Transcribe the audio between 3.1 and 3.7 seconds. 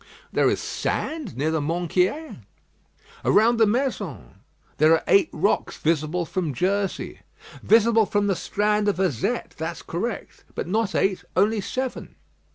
"Around the